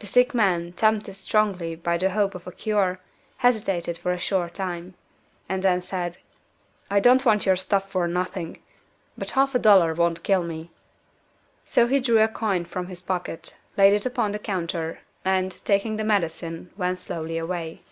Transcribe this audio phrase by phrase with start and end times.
[0.00, 2.98] The sick man, tempted strongly by the hope of a cure,
[3.36, 4.94] hesitated for a short time,
[5.48, 6.16] and then said
[6.90, 8.60] "I don't want your stuff for nothing.
[9.16, 10.72] But half a dollar won't kill me."
[11.64, 15.94] So he drew a coin from his pocket, laid it upon the counter, and, taking
[15.94, 17.82] the medicine, went slowly away.